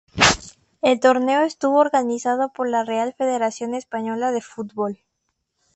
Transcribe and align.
El 0.81 0.99
torneo 0.99 1.43
estuvo 1.43 1.77
organizado 1.77 2.51
por 2.53 2.67
la 2.67 2.83
Real 2.83 3.13
Federación 3.15 3.75
Española 3.75 4.31
de 4.31 4.41
Fútbol. 4.41 5.03